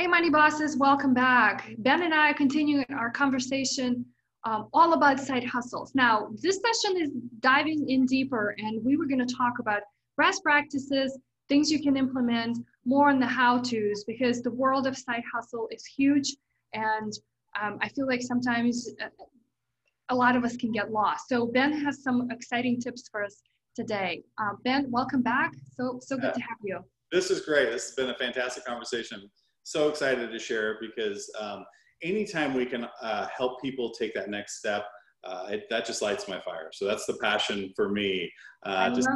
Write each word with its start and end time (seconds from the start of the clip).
Hey, 0.00 0.06
Money 0.06 0.30
Bosses, 0.30 0.78
welcome 0.78 1.12
back. 1.12 1.74
Ben 1.76 2.02
and 2.02 2.14
I 2.14 2.30
are 2.30 2.34
continuing 2.34 2.86
our 2.88 3.10
conversation 3.10 4.06
um, 4.44 4.70
all 4.72 4.94
about 4.94 5.20
side 5.20 5.44
hustles. 5.44 5.94
Now, 5.94 6.30
this 6.40 6.58
session 6.58 7.02
is 7.02 7.10
diving 7.40 7.86
in 7.86 8.06
deeper, 8.06 8.54
and 8.56 8.82
we 8.82 8.96
were 8.96 9.04
going 9.04 9.18
to 9.18 9.34
talk 9.34 9.58
about 9.58 9.82
best 10.16 10.42
practices, 10.42 11.18
things 11.50 11.70
you 11.70 11.82
can 11.82 11.98
implement, 11.98 12.56
more 12.86 13.10
on 13.10 13.20
the 13.20 13.26
how 13.26 13.58
to's, 13.58 14.04
because 14.04 14.40
the 14.40 14.50
world 14.50 14.86
of 14.86 14.96
side 14.96 15.22
hustle 15.30 15.68
is 15.70 15.84
huge. 15.84 16.34
And 16.72 17.12
um, 17.62 17.76
I 17.82 17.90
feel 17.90 18.06
like 18.06 18.22
sometimes 18.22 18.88
uh, 19.04 19.08
a 20.08 20.14
lot 20.14 20.34
of 20.34 20.44
us 20.44 20.56
can 20.56 20.72
get 20.72 20.90
lost. 20.90 21.28
So, 21.28 21.44
Ben 21.44 21.74
has 21.84 22.02
some 22.02 22.30
exciting 22.30 22.80
tips 22.80 23.06
for 23.12 23.22
us 23.22 23.42
today. 23.76 24.22
Uh, 24.38 24.52
ben, 24.64 24.90
welcome 24.90 25.20
back. 25.20 25.52
So, 25.76 25.98
so 26.00 26.16
good 26.16 26.24
yeah. 26.24 26.32
to 26.32 26.40
have 26.40 26.58
you. 26.64 26.78
This 27.12 27.30
is 27.30 27.42
great. 27.42 27.70
This 27.70 27.88
has 27.88 27.94
been 27.96 28.08
a 28.08 28.14
fantastic 28.14 28.64
conversation 28.64 29.28
so 29.62 29.88
excited 29.88 30.30
to 30.30 30.38
share 30.38 30.78
because 30.80 31.30
um, 31.38 31.64
anytime 32.02 32.54
we 32.54 32.66
can 32.66 32.86
uh, 33.02 33.26
help 33.36 33.60
people 33.60 33.90
take 33.90 34.14
that 34.14 34.28
next 34.28 34.58
step, 34.58 34.84
uh, 35.22 35.48
it, 35.50 35.64
that 35.68 35.84
just 35.84 36.00
lights 36.00 36.28
my 36.28 36.40
fire. 36.40 36.70
So 36.72 36.86
that's 36.86 37.06
the 37.06 37.14
passion 37.14 37.72
for 37.76 37.90
me. 37.90 38.30
Uh, 38.64 38.94
just 38.94 39.08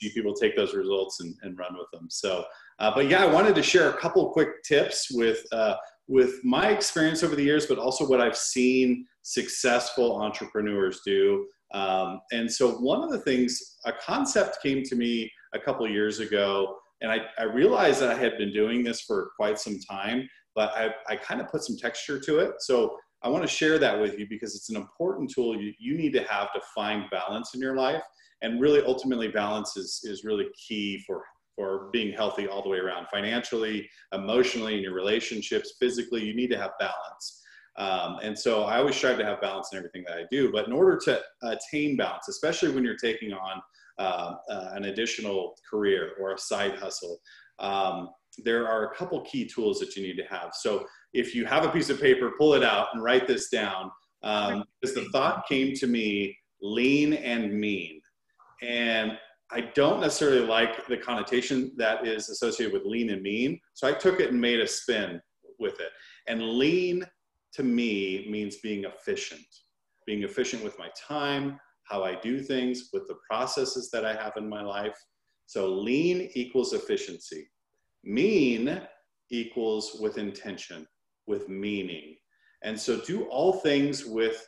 see 0.00 0.10
people 0.12 0.34
take 0.34 0.56
those 0.56 0.74
results 0.74 1.20
and, 1.20 1.34
and 1.42 1.58
run 1.58 1.76
with 1.76 1.88
them. 1.92 2.06
So, 2.10 2.44
uh, 2.78 2.92
but 2.94 3.08
yeah, 3.08 3.22
I 3.22 3.26
wanted 3.26 3.54
to 3.56 3.62
share 3.62 3.90
a 3.90 3.96
couple 3.96 4.30
quick 4.30 4.62
tips 4.62 5.08
with 5.10 5.44
uh, 5.52 5.74
with 6.08 6.44
my 6.44 6.68
experience 6.68 7.22
over 7.22 7.36
the 7.36 7.42
years, 7.42 7.66
but 7.66 7.78
also 7.78 8.06
what 8.06 8.20
I've 8.20 8.36
seen 8.36 9.06
successful 9.22 10.20
entrepreneurs 10.20 11.00
do. 11.06 11.46
Um, 11.72 12.20
and 12.32 12.50
so, 12.50 12.72
one 12.72 13.02
of 13.02 13.10
the 13.10 13.20
things, 13.20 13.78
a 13.84 13.92
concept 13.92 14.58
came 14.62 14.82
to 14.84 14.94
me 14.94 15.30
a 15.54 15.58
couple 15.58 15.88
years 15.88 16.20
ago 16.20 16.76
and 17.02 17.10
I, 17.10 17.20
I 17.38 17.44
realized 17.44 18.00
that 18.00 18.10
I 18.10 18.18
had 18.18 18.38
been 18.38 18.52
doing 18.52 18.82
this 18.82 19.02
for 19.02 19.30
quite 19.36 19.58
some 19.58 19.78
time, 19.78 20.28
but 20.54 20.72
I, 20.74 20.94
I 21.08 21.16
kind 21.16 21.40
of 21.40 21.48
put 21.48 21.64
some 21.64 21.76
texture 21.76 22.18
to 22.20 22.38
it. 22.38 22.52
So 22.60 22.96
I 23.22 23.28
want 23.28 23.42
to 23.42 23.48
share 23.48 23.78
that 23.78 24.00
with 24.00 24.18
you 24.18 24.26
because 24.28 24.54
it's 24.54 24.70
an 24.70 24.76
important 24.76 25.30
tool 25.30 25.60
you, 25.60 25.72
you 25.78 25.96
need 25.96 26.12
to 26.14 26.22
have 26.24 26.52
to 26.52 26.60
find 26.74 27.10
balance 27.10 27.54
in 27.54 27.60
your 27.60 27.76
life. 27.76 28.02
And 28.40 28.60
really, 28.60 28.82
ultimately, 28.82 29.28
balance 29.28 29.76
is, 29.76 30.00
is 30.04 30.24
really 30.24 30.46
key 30.56 31.02
for, 31.06 31.22
for 31.54 31.90
being 31.92 32.12
healthy 32.12 32.48
all 32.48 32.62
the 32.62 32.68
way 32.68 32.78
around 32.78 33.06
financially, 33.12 33.88
emotionally, 34.12 34.76
in 34.76 34.82
your 34.82 34.94
relationships, 34.94 35.74
physically. 35.78 36.24
You 36.24 36.34
need 36.34 36.50
to 36.50 36.58
have 36.58 36.72
balance. 36.80 37.41
Um, 37.76 38.18
and 38.22 38.38
so 38.38 38.64
I 38.64 38.78
always 38.78 38.96
strive 38.96 39.18
to 39.18 39.24
have 39.24 39.40
balance 39.40 39.70
in 39.72 39.78
everything 39.78 40.04
that 40.06 40.16
I 40.16 40.24
do. 40.30 40.52
But 40.52 40.66
in 40.66 40.72
order 40.72 40.98
to 41.04 41.20
attain 41.42 41.96
balance, 41.96 42.28
especially 42.28 42.70
when 42.70 42.84
you're 42.84 42.96
taking 42.96 43.32
on 43.32 43.62
uh, 43.98 44.34
uh, 44.50 44.70
an 44.72 44.84
additional 44.84 45.54
career 45.68 46.12
or 46.20 46.32
a 46.32 46.38
side 46.38 46.74
hustle, 46.78 47.18
um, 47.58 48.10
there 48.38 48.66
are 48.68 48.90
a 48.90 48.94
couple 48.94 49.20
key 49.22 49.46
tools 49.46 49.78
that 49.78 49.96
you 49.96 50.02
need 50.02 50.16
to 50.16 50.24
have. 50.24 50.50
So 50.54 50.86
if 51.12 51.34
you 51.34 51.44
have 51.46 51.64
a 51.64 51.68
piece 51.68 51.90
of 51.90 52.00
paper, 52.00 52.32
pull 52.38 52.54
it 52.54 52.62
out 52.62 52.88
and 52.92 53.02
write 53.02 53.26
this 53.26 53.48
down. 53.48 53.90
Um, 54.22 54.64
because 54.80 54.94
the 54.94 55.08
thought 55.10 55.48
came 55.48 55.74
to 55.74 55.86
me 55.86 56.36
lean 56.60 57.14
and 57.14 57.52
mean. 57.52 58.00
And 58.62 59.18
I 59.50 59.62
don't 59.74 60.00
necessarily 60.00 60.46
like 60.46 60.86
the 60.86 60.96
connotation 60.96 61.72
that 61.76 62.06
is 62.06 62.30
associated 62.30 62.72
with 62.72 62.84
lean 62.84 63.10
and 63.10 63.20
mean. 63.20 63.60
So 63.74 63.86
I 63.86 63.92
took 63.92 64.20
it 64.20 64.30
and 64.30 64.40
made 64.40 64.60
a 64.60 64.66
spin 64.66 65.20
with 65.58 65.80
it. 65.80 65.90
And 66.26 66.42
lean 66.42 67.04
to 67.54 67.62
me 67.62 68.26
means 68.30 68.56
being 68.56 68.84
efficient, 68.84 69.46
being 70.06 70.22
efficient 70.22 70.64
with 70.64 70.78
my 70.78 70.88
time, 70.96 71.58
how 71.84 72.02
I 72.02 72.14
do 72.16 72.40
things, 72.40 72.88
with 72.92 73.06
the 73.08 73.16
processes 73.28 73.90
that 73.92 74.04
I 74.04 74.14
have 74.14 74.32
in 74.36 74.48
my 74.48 74.62
life. 74.62 74.96
So 75.46 75.68
lean 75.68 76.30
equals 76.34 76.72
efficiency. 76.72 77.48
Mean 78.04 78.80
equals 79.30 79.98
with 80.00 80.18
intention, 80.18 80.86
with 81.26 81.48
meaning. 81.48 82.16
And 82.62 82.78
so 82.78 83.00
do 83.00 83.24
all 83.24 83.52
things 83.52 84.04
with 84.04 84.46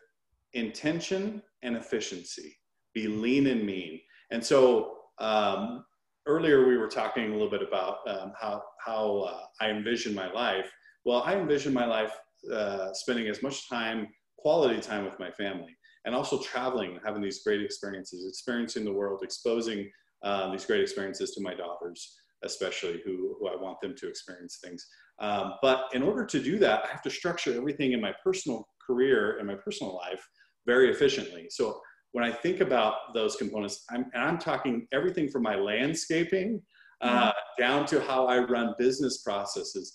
intention 0.52 1.42
and 1.62 1.76
efficiency. 1.76 2.56
Be 2.94 3.08
lean 3.08 3.48
and 3.48 3.64
mean. 3.66 4.00
And 4.30 4.44
so 4.44 4.98
um, 5.18 5.84
earlier 6.26 6.66
we 6.66 6.76
were 6.78 6.88
talking 6.88 7.30
a 7.30 7.32
little 7.32 7.50
bit 7.50 7.62
about 7.62 7.98
um, 8.08 8.32
how, 8.40 8.62
how 8.84 9.18
uh, 9.20 9.40
I 9.60 9.70
envision 9.70 10.14
my 10.14 10.32
life. 10.32 10.72
Well, 11.04 11.22
I 11.22 11.36
envision 11.36 11.72
my 11.74 11.84
life 11.84 12.12
uh, 12.52 12.92
spending 12.92 13.28
as 13.28 13.42
much 13.42 13.68
time, 13.68 14.08
quality 14.38 14.80
time 14.80 15.04
with 15.04 15.18
my 15.18 15.30
family 15.30 15.74
and 16.04 16.14
also 16.14 16.38
traveling, 16.42 16.98
having 17.04 17.22
these 17.22 17.42
great 17.42 17.62
experiences, 17.62 18.26
experiencing 18.28 18.84
the 18.84 18.92
world, 18.92 19.22
exposing 19.22 19.90
um, 20.22 20.52
these 20.52 20.66
great 20.66 20.80
experiences 20.80 21.30
to 21.32 21.42
my 21.42 21.54
daughters, 21.54 22.16
especially 22.42 23.00
who, 23.04 23.36
who 23.38 23.48
I 23.48 23.56
want 23.56 23.80
them 23.80 23.94
to 23.96 24.08
experience 24.08 24.58
things. 24.62 24.86
Um, 25.18 25.54
but 25.62 25.84
in 25.92 26.02
order 26.02 26.26
to 26.26 26.42
do 26.42 26.58
that, 26.58 26.84
I 26.84 26.88
have 26.88 27.02
to 27.02 27.10
structure 27.10 27.54
everything 27.56 27.92
in 27.92 28.00
my 28.00 28.12
personal 28.22 28.66
career 28.86 29.38
and 29.38 29.46
my 29.46 29.54
personal 29.54 29.94
life 29.94 30.26
very 30.66 30.90
efficiently. 30.90 31.46
So 31.50 31.80
when 32.12 32.24
I 32.24 32.32
think 32.32 32.60
about 32.60 33.14
those 33.14 33.36
components, 33.36 33.84
I'm, 33.90 34.06
and 34.12 34.22
I'm 34.22 34.38
talking 34.38 34.86
everything 34.92 35.28
from 35.28 35.42
my 35.42 35.56
landscaping 35.56 36.60
uh, 37.00 37.28
mm-hmm. 37.28 37.62
down 37.62 37.86
to 37.86 38.00
how 38.00 38.26
I 38.26 38.38
run 38.38 38.74
business 38.78 39.22
processes. 39.22 39.94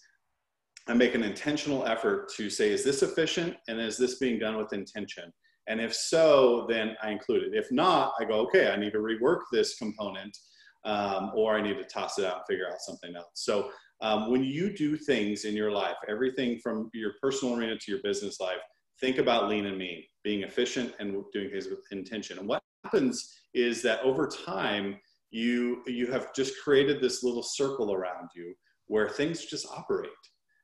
I 0.89 0.93
make 0.95 1.13
an 1.13 1.23
intentional 1.23 1.85
effort 1.85 2.31
to 2.35 2.49
say, 2.49 2.71
is 2.71 2.83
this 2.83 3.03
efficient 3.03 3.55
and 3.67 3.79
is 3.79 3.95
this 3.95 4.17
being 4.17 4.39
done 4.39 4.57
with 4.57 4.73
intention? 4.73 5.31
And 5.67 5.79
if 5.79 5.93
so, 5.93 6.65
then 6.67 6.95
I 7.03 7.11
include 7.11 7.43
it. 7.43 7.53
If 7.53 7.71
not, 7.71 8.13
I 8.19 8.25
go, 8.25 8.39
okay, 8.47 8.71
I 8.71 8.75
need 8.75 8.93
to 8.93 8.97
rework 8.97 9.41
this 9.51 9.75
component 9.75 10.35
um, 10.85 11.31
or 11.35 11.55
I 11.55 11.61
need 11.61 11.77
to 11.77 11.83
toss 11.83 12.17
it 12.17 12.25
out 12.25 12.37
and 12.37 12.45
figure 12.49 12.67
out 12.67 12.79
something 12.79 13.15
else. 13.15 13.29
So 13.35 13.69
um, 14.01 14.31
when 14.31 14.43
you 14.43 14.75
do 14.75 14.97
things 14.97 15.45
in 15.45 15.55
your 15.55 15.71
life, 15.71 15.97
everything 16.07 16.57
from 16.57 16.89
your 16.93 17.11
personal 17.21 17.55
arena 17.55 17.77
to 17.77 17.91
your 17.91 18.01
business 18.01 18.39
life, 18.39 18.57
think 18.99 19.19
about 19.19 19.47
lean 19.47 19.67
and 19.67 19.77
mean, 19.77 20.03
being 20.23 20.41
efficient 20.41 20.93
and 20.99 21.23
doing 21.33 21.51
things 21.51 21.67
with 21.67 21.79
intention. 21.91 22.39
And 22.39 22.47
what 22.47 22.63
happens 22.83 23.41
is 23.53 23.83
that 23.83 24.01
over 24.01 24.27
time, 24.27 24.97
you, 25.29 25.83
you 25.85 26.07
have 26.07 26.33
just 26.33 26.55
created 26.63 26.99
this 26.99 27.21
little 27.21 27.43
circle 27.43 27.93
around 27.93 28.29
you 28.35 28.55
where 28.87 29.07
things 29.07 29.45
just 29.45 29.67
operate 29.67 30.09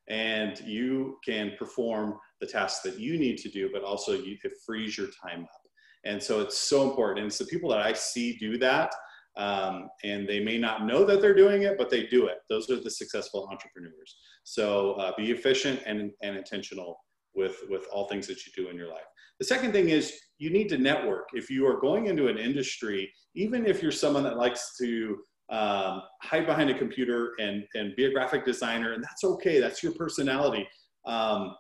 and 0.10 0.60
you 0.62 1.18
can 1.26 1.54
perform 1.58 2.18
the 2.40 2.48
tasks 2.48 2.82
that 2.84 3.00
you 3.00 3.18
need 3.18 3.38
to 3.38 3.50
do, 3.50 3.70
but 3.72 3.84
also 3.84 4.14
you, 4.14 4.38
it 4.44 4.54
frees 4.66 4.98
your 4.98 5.08
time 5.08 5.44
up. 5.44 5.62
And 6.06 6.22
so 6.22 6.42
it's 6.42 6.58
so 6.58 6.88
important. 6.88 7.20
And 7.20 7.28
it's 7.28 7.40
the 7.40 7.46
people 7.46 7.70
that 7.72 7.82
I 7.82 7.94
see 7.94 8.38
do 8.38 8.58
that, 8.60 8.94
um, 9.38 9.90
and 10.04 10.30
they 10.30 10.40
may 10.40 10.58
not 10.58 10.86
know 10.86 11.04
that 11.06 11.22
they're 11.22 11.34
doing 11.34 11.64
it, 11.64 11.78
but 11.78 11.90
they 11.90 12.06
do 12.06 12.28
it. 12.28 12.38
Those 12.50 12.70
are 12.70 12.80
the 12.80 12.92
successful 12.92 13.50
entrepreneurs. 13.52 14.16
So 14.44 14.94
uh, 14.94 15.12
be 15.18 15.32
efficient 15.32 15.82
and, 15.86 16.12
and 16.22 16.38
intentional 16.38 16.98
with, 17.34 17.64
with 17.70 17.88
all 17.92 18.08
things 18.08 18.28
that 18.28 18.46
you 18.46 18.52
do 18.56 18.70
in 18.70 18.78
your 18.78 18.88
life. 18.88 19.04
The 19.40 19.46
second 19.46 19.74
thing 19.74 19.90
is 19.90 20.18
you 20.38 20.50
need 20.50 20.70
to 20.70 20.78
network. 20.78 21.30
If 21.34 21.50
you 21.50 21.68
are 21.68 21.80
going 21.82 22.06
into 22.06 22.28
an 22.28 22.38
industry, 22.38 23.12
even 23.34 23.66
if 23.66 23.82
you're 23.82 23.92
someone 23.92 24.24
that 24.24 24.38
likes 24.38 24.78
to 24.80 25.18
um, 25.50 26.02
hide 26.22 26.46
behind 26.46 26.70
a 26.70 26.78
computer 26.78 27.34
and, 27.40 27.64
and 27.76 27.96
be 27.96 28.06
a 28.06 28.12
graphic 28.12 28.46
designer, 28.46 28.94
and 28.94 29.04
that's 29.04 29.24
okay. 29.24 29.60
That's 29.60 29.84
your 29.84 29.94
personality. 29.94 30.68
Um, 31.06 31.56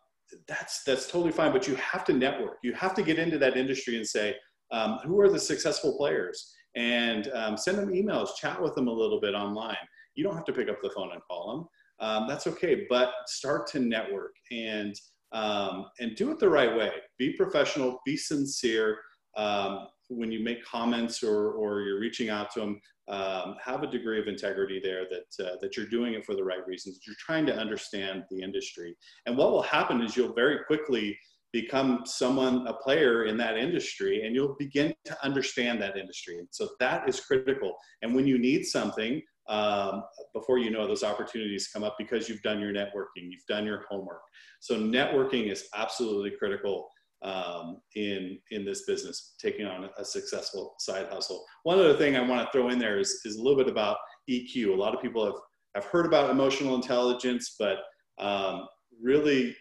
that's 0.47 0.83
that's 0.83 1.07
totally 1.07 1.31
fine. 1.31 1.51
But 1.51 1.67
you 1.67 1.75
have 1.75 2.03
to 2.05 2.13
network. 2.13 2.57
You 2.63 2.73
have 2.73 2.95
to 2.95 3.03
get 3.03 3.19
into 3.19 3.37
that 3.37 3.57
industry 3.57 3.97
and 3.97 4.07
say, 4.07 4.35
um, 4.71 4.99
who 5.05 5.19
are 5.21 5.29
the 5.29 5.39
successful 5.39 5.95
players, 5.97 6.53
and 6.75 7.29
um, 7.33 7.57
send 7.57 7.77
them 7.77 7.89
emails, 7.89 8.29
chat 8.37 8.61
with 8.61 8.75
them 8.75 8.87
a 8.87 8.91
little 8.91 9.21
bit 9.21 9.35
online. 9.35 9.77
You 10.15 10.23
don't 10.23 10.35
have 10.35 10.45
to 10.45 10.53
pick 10.53 10.69
up 10.69 10.77
the 10.81 10.89
phone 10.89 11.11
and 11.11 11.21
call 11.29 11.55
them. 11.55 11.67
Um, 12.07 12.27
that's 12.27 12.47
okay. 12.47 12.85
But 12.89 13.11
start 13.27 13.67
to 13.67 13.79
network 13.79 14.33
and 14.51 14.95
um, 15.31 15.85
and 15.99 16.15
do 16.15 16.31
it 16.31 16.39
the 16.39 16.49
right 16.49 16.75
way. 16.75 16.91
Be 17.19 17.33
professional. 17.33 17.99
Be 18.05 18.17
sincere. 18.17 18.97
Um, 19.35 19.87
when 20.09 20.31
you 20.31 20.43
make 20.43 20.63
comments 20.63 21.23
or, 21.23 21.51
or 21.51 21.81
you're 21.81 21.99
reaching 21.99 22.29
out 22.29 22.51
to 22.53 22.59
them, 22.59 22.81
um, 23.07 23.55
have 23.63 23.83
a 23.83 23.87
degree 23.87 24.19
of 24.19 24.27
integrity 24.27 24.79
there 24.83 25.05
that, 25.09 25.45
uh, 25.45 25.55
that 25.61 25.75
you're 25.75 25.87
doing 25.87 26.13
it 26.13 26.25
for 26.25 26.35
the 26.35 26.43
right 26.43 26.65
reasons. 26.67 26.99
You're 27.05 27.15
trying 27.19 27.45
to 27.47 27.55
understand 27.55 28.23
the 28.29 28.41
industry. 28.41 28.95
And 29.25 29.37
what 29.37 29.51
will 29.51 29.61
happen 29.61 30.01
is 30.01 30.15
you'll 30.15 30.33
very 30.33 30.59
quickly 30.65 31.17
become 31.51 32.01
someone, 32.05 32.67
a 32.67 32.73
player 32.73 33.25
in 33.25 33.37
that 33.37 33.57
industry, 33.57 34.25
and 34.25 34.35
you'll 34.35 34.55
begin 34.59 34.93
to 35.05 35.23
understand 35.23 35.81
that 35.81 35.97
industry. 35.97 36.39
So 36.51 36.69
that 36.79 37.07
is 37.07 37.19
critical. 37.19 37.75
And 38.01 38.13
when 38.13 38.27
you 38.27 38.37
need 38.37 38.65
something, 38.65 39.21
um, 39.47 40.03
before 40.33 40.57
you 40.57 40.71
know 40.71 40.87
those 40.87 41.03
opportunities 41.03 41.69
come 41.71 41.83
up 41.83 41.95
because 41.97 42.27
you've 42.27 42.41
done 42.41 42.59
your 42.59 42.73
networking, 42.73 43.29
you've 43.29 43.45
done 43.47 43.65
your 43.65 43.85
homework. 43.89 44.21
So 44.59 44.75
networking 44.75 45.51
is 45.51 45.67
absolutely 45.75 46.31
critical 46.31 46.89
um, 47.25 47.81
in 47.95 48.37
in 48.51 48.63
this 48.63 48.85
business, 48.85 49.33
taking 49.39 49.65
on 49.65 49.89
a 49.97 50.05
successful 50.05 50.75
side 50.79 51.07
hustle. 51.09 51.43
One 51.63 51.79
other 51.79 51.95
thing 51.95 52.15
I 52.15 52.21
want 52.21 52.45
to 52.45 52.51
throw 52.51 52.69
in 52.69 52.77
there 52.77 52.99
is, 52.99 53.21
is 53.25 53.35
a 53.35 53.41
little 53.41 53.57
bit 53.57 53.67
about 53.67 53.97
EQ. 54.29 54.69
A 54.69 54.75
lot 54.75 54.93
of 54.93 55.01
people 55.01 55.25
have, 55.25 55.41
have 55.73 55.85
heard 55.85 56.05
about 56.05 56.29
emotional 56.29 56.75
intelligence, 56.75 57.55
but 57.59 57.79
um, 58.19 58.67
really 59.01 59.55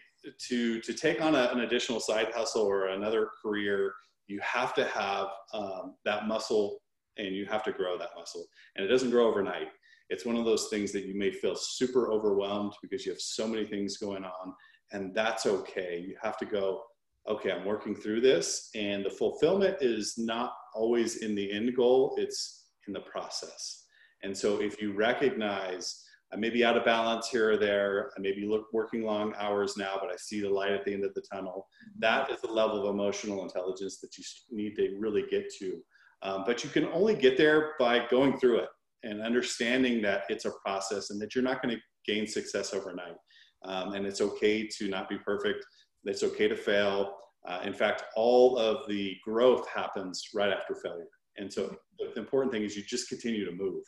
to 0.47 0.79
to 0.81 0.93
take 0.93 1.21
on 1.21 1.33
a, 1.33 1.49
an 1.51 1.61
additional 1.61 1.99
side 1.99 2.31
hustle 2.33 2.61
or 2.61 2.89
another 2.89 3.29
career, 3.41 3.93
you 4.27 4.39
have 4.41 4.75
to 4.75 4.85
have 4.85 5.27
um, 5.53 5.95
that 6.05 6.27
muscle 6.27 6.77
and 7.17 7.35
you 7.35 7.45
have 7.47 7.63
to 7.63 7.71
grow 7.71 7.97
that 7.97 8.09
muscle, 8.15 8.45
and 8.75 8.85
it 8.85 8.89
doesn't 8.89 9.09
grow 9.09 9.27
overnight. 9.27 9.69
it's 10.09 10.25
one 10.25 10.35
of 10.35 10.45
those 10.45 10.67
things 10.69 10.91
that 10.91 11.05
you 11.05 11.17
may 11.17 11.31
feel 11.31 11.55
super 11.55 12.11
overwhelmed 12.11 12.73
because 12.83 13.05
you 13.05 13.11
have 13.11 13.21
so 13.21 13.47
many 13.47 13.65
things 13.65 13.97
going 13.97 14.23
on 14.23 14.53
and 14.91 15.15
that's 15.15 15.45
okay 15.47 16.03
you 16.07 16.15
have 16.21 16.37
to 16.37 16.45
go 16.45 16.83
okay 17.27 17.51
i'm 17.51 17.65
working 17.65 17.95
through 17.95 18.21
this 18.21 18.69
and 18.75 19.05
the 19.05 19.09
fulfillment 19.09 19.77
is 19.81 20.15
not 20.17 20.53
always 20.73 21.17
in 21.17 21.35
the 21.35 21.51
end 21.51 21.75
goal 21.75 22.15
it's 22.17 22.67
in 22.87 22.93
the 22.93 22.99
process 23.01 23.85
and 24.23 24.35
so 24.35 24.61
if 24.61 24.81
you 24.81 24.93
recognize 24.93 26.05
I 26.33 26.37
may 26.37 26.49
be 26.49 26.65
out 26.65 26.75
of 26.75 26.83
balance 26.83 27.29
here 27.29 27.51
or 27.51 27.57
there. 27.57 28.11
I 28.17 28.19
may 28.19 28.33
be 28.33 28.45
look, 28.45 28.65
working 28.73 29.03
long 29.03 29.33
hours 29.37 29.77
now, 29.77 29.97
but 30.01 30.11
I 30.11 30.15
see 30.17 30.41
the 30.41 30.49
light 30.49 30.71
at 30.71 30.83
the 30.83 30.93
end 30.93 31.05
of 31.05 31.13
the 31.13 31.21
tunnel. 31.21 31.67
That 31.99 32.29
is 32.29 32.41
the 32.41 32.51
level 32.51 32.83
of 32.85 32.93
emotional 32.93 33.43
intelligence 33.43 33.99
that 33.99 34.17
you 34.17 34.23
need 34.51 34.75
to 34.75 34.97
really 34.99 35.23
get 35.29 35.53
to. 35.59 35.79
Um, 36.23 36.43
but 36.45 36.63
you 36.63 36.69
can 36.69 36.85
only 36.87 37.15
get 37.15 37.37
there 37.37 37.73
by 37.79 38.07
going 38.07 38.37
through 38.37 38.59
it 38.59 38.69
and 39.03 39.21
understanding 39.21 40.01
that 40.01 40.23
it's 40.27 40.45
a 40.45 40.51
process 40.65 41.11
and 41.11 41.21
that 41.21 41.35
you're 41.35 41.43
not 41.43 41.61
going 41.61 41.75
to 41.75 41.81
gain 42.11 42.25
success 42.27 42.73
overnight. 42.73 43.15
Um, 43.63 43.93
and 43.93 44.05
it's 44.05 44.21
okay 44.21 44.67
to 44.77 44.89
not 44.89 45.07
be 45.07 45.17
perfect. 45.19 45.63
It's 46.05 46.23
okay 46.23 46.47
to 46.47 46.55
fail. 46.55 47.15
Uh, 47.47 47.61
in 47.63 47.73
fact, 47.73 48.03
all 48.15 48.57
of 48.57 48.87
the 48.87 49.17
growth 49.23 49.67
happens 49.67 50.29
right 50.33 50.51
after 50.51 50.75
failure. 50.75 51.07
And 51.37 51.51
so 51.51 51.75
the 51.99 52.19
important 52.19 52.51
thing 52.51 52.63
is 52.63 52.75
you 52.75 52.83
just 52.83 53.09
continue 53.09 53.45
to 53.45 53.51
move 53.51 53.83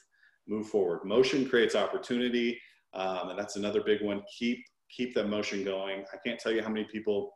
move 0.47 0.67
forward. 0.67 1.01
Motion 1.03 1.47
creates 1.47 1.75
opportunity, 1.75 2.59
um, 2.93 3.29
and 3.29 3.39
that's 3.39 3.57
another 3.57 3.81
big 3.81 4.01
one. 4.01 4.21
Keep 4.37 4.63
keep 4.89 5.13
that 5.15 5.27
motion 5.27 5.63
going. 5.63 6.05
I 6.13 6.17
can't 6.25 6.39
tell 6.39 6.51
you 6.51 6.61
how 6.61 6.69
many 6.69 6.85
people 6.85 7.31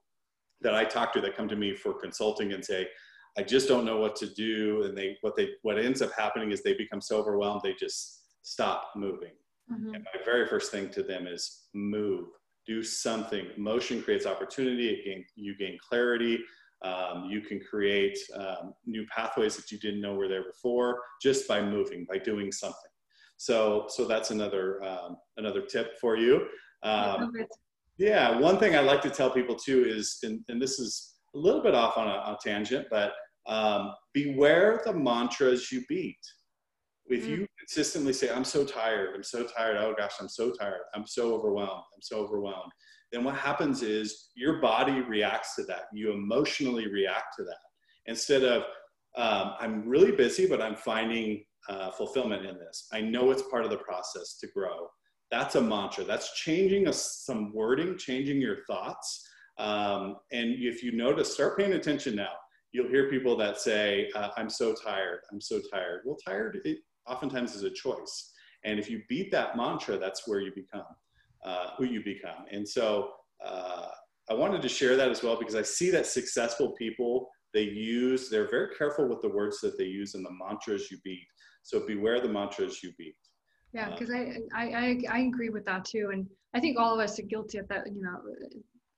that 0.61 0.73
I 0.73 0.85
talk 0.85 1.11
to 1.13 1.21
that 1.21 1.35
come 1.35 1.49
to 1.49 1.55
me 1.55 1.75
for 1.75 1.93
consulting 1.93 2.53
and 2.53 2.63
say, 2.63 2.87
I 3.37 3.43
just 3.43 3.67
don't 3.67 3.85
know 3.85 3.97
what 3.97 4.15
to 4.17 4.27
do. 4.27 4.83
And 4.83 4.97
they 4.97 5.17
what 5.21 5.35
they 5.35 5.49
what 5.61 5.79
ends 5.79 6.01
up 6.01 6.11
happening 6.17 6.51
is 6.51 6.61
they 6.61 6.73
become 6.73 7.01
so 7.01 7.17
overwhelmed 7.17 7.61
they 7.63 7.73
just 7.79 8.23
stop 8.41 8.91
moving. 8.95 9.31
Mm-hmm. 9.71 9.95
And 9.95 10.03
my 10.03 10.23
very 10.25 10.47
first 10.47 10.71
thing 10.71 10.89
to 10.89 11.03
them 11.03 11.27
is 11.27 11.67
move, 11.73 12.27
do 12.65 12.83
something. 12.83 13.47
Motion 13.57 14.01
creates 14.01 14.25
opportunity. 14.25 14.89
It 14.89 15.05
gain, 15.05 15.25
you 15.35 15.55
gain 15.57 15.77
clarity. 15.87 16.39
Um, 16.83 17.25
you 17.29 17.41
can 17.41 17.59
create 17.59 18.17
um, 18.35 18.73
new 18.85 19.05
pathways 19.15 19.55
that 19.55 19.71
you 19.71 19.79
didn't 19.79 20.01
know 20.01 20.15
were 20.15 20.27
there 20.27 20.43
before 20.43 20.99
just 21.21 21.47
by 21.47 21.61
moving, 21.61 22.05
by 22.09 22.17
doing 22.17 22.51
something. 22.51 22.77
So, 23.37 23.85
so 23.89 24.05
that's 24.05 24.31
another 24.31 24.83
um, 24.83 25.17
another 25.37 25.61
tip 25.61 25.99
for 25.99 26.15
you. 26.15 26.47
Um, 26.83 27.31
yeah, 27.97 28.37
one 28.39 28.57
thing 28.57 28.75
I 28.75 28.79
like 28.79 29.01
to 29.01 29.09
tell 29.09 29.29
people 29.29 29.55
too 29.55 29.85
is, 29.87 30.19
and, 30.23 30.41
and 30.49 30.61
this 30.61 30.79
is 30.79 31.15
a 31.35 31.37
little 31.37 31.61
bit 31.61 31.75
off 31.75 31.97
on 31.97 32.07
a, 32.07 32.11
a 32.11 32.37
tangent, 32.43 32.87
but 32.89 33.13
um, 33.47 33.93
beware 34.13 34.81
the 34.85 34.93
mantras 34.93 35.71
you 35.71 35.83
beat. 35.87 36.17
If 37.11 37.27
you 37.27 37.37
mm. 37.37 37.47
consistently 37.59 38.13
say, 38.13 38.29
"I'm 38.31 38.43
so 38.43 38.65
tired," 38.65 39.09
"I'm 39.15 39.23
so 39.23 39.43
tired," 39.43 39.77
"Oh 39.77 39.93
gosh, 39.97 40.13
I'm 40.19 40.29
so 40.29 40.51
tired," 40.51 40.81
"I'm 40.95 41.05
so 41.05 41.33
overwhelmed," 41.33 41.83
"I'm 41.93 42.01
so 42.01 42.17
overwhelmed," 42.17 42.71
then 43.11 43.23
what 43.23 43.35
happens 43.35 43.83
is 43.83 44.29
your 44.35 44.61
body 44.61 45.01
reacts 45.01 45.55
to 45.55 45.63
that. 45.63 45.83
You 45.93 46.11
emotionally 46.11 46.87
react 46.87 47.35
to 47.37 47.43
that 47.43 47.59
instead 48.05 48.43
of 48.43 48.63
um, 49.17 49.53
I'm 49.59 49.87
really 49.87 50.11
busy, 50.11 50.47
but 50.47 50.61
I'm 50.61 50.75
finding 50.75 51.43
uh, 51.69 51.91
fulfillment 51.91 52.45
in 52.45 52.57
this. 52.57 52.87
I 52.93 53.01
know 53.01 53.31
it's 53.31 53.43
part 53.43 53.65
of 53.65 53.71
the 53.71 53.77
process 53.77 54.37
to 54.39 54.47
grow. 54.47 54.87
That's 55.31 55.55
a 55.55 55.61
mantra. 55.61 56.03
That's 56.03 56.33
changing 56.33 56.87
a, 56.87 56.93
some 56.93 57.53
wording, 57.53 57.97
changing 57.97 58.41
your 58.41 58.63
thoughts. 58.67 59.27
Um, 59.57 60.17
and 60.31 60.55
if 60.59 60.81
you 60.83 60.91
notice, 60.91 61.33
start 61.33 61.57
paying 61.57 61.73
attention 61.73 62.15
now. 62.15 62.31
You'll 62.71 62.89
hear 62.89 63.09
people 63.09 63.35
that 63.37 63.59
say, 63.59 64.09
uh, 64.15 64.29
I'm 64.37 64.49
so 64.49 64.73
tired. 64.73 65.19
I'm 65.31 65.41
so 65.41 65.61
tired. 65.71 66.01
Well, 66.05 66.17
tired 66.25 66.61
it 66.63 66.79
oftentimes 67.07 67.55
is 67.55 67.63
a 67.63 67.71
choice. 67.71 68.31
And 68.63 68.79
if 68.79 68.89
you 68.89 69.01
beat 69.09 69.31
that 69.31 69.57
mantra, 69.57 69.97
that's 69.97 70.27
where 70.27 70.39
you 70.39 70.51
become, 70.55 70.85
uh, 71.43 71.71
who 71.77 71.85
you 71.85 72.03
become. 72.03 72.45
And 72.51 72.67
so 72.67 73.11
uh, 73.43 73.87
I 74.29 74.33
wanted 74.33 74.61
to 74.61 74.69
share 74.69 74.95
that 74.97 75.09
as 75.09 75.23
well 75.23 75.37
because 75.37 75.55
I 75.55 75.63
see 75.63 75.89
that 75.91 76.05
successful 76.05 76.73
people, 76.73 77.27
they 77.53 77.63
use, 77.63 78.29
they're 78.29 78.49
very 78.49 78.75
careful 78.75 79.07
with 79.07 79.21
the 79.21 79.29
words 79.29 79.59
that 79.61 79.77
they 79.77 79.85
use 79.85 80.13
and 80.13 80.25
the 80.25 80.31
mantras 80.31 80.91
you 80.91 80.97
beat. 81.03 81.25
So 81.63 81.85
beware 81.85 82.21
the 82.21 82.29
mantras 82.29 82.83
you 82.83 82.91
beat. 82.97 83.15
Yeah, 83.73 83.89
because 83.89 84.09
uh, 84.09 84.25
I, 84.53 84.63
I, 84.63 85.01
I 85.09 85.19
agree 85.19 85.49
with 85.49 85.65
that 85.65 85.85
too, 85.85 86.09
and 86.11 86.27
I 86.53 86.59
think 86.59 86.77
all 86.77 86.93
of 86.93 86.99
us 86.99 87.17
are 87.19 87.23
guilty 87.23 87.57
of 87.57 87.67
that. 87.69 87.87
You 87.87 88.01
know, 88.01 88.19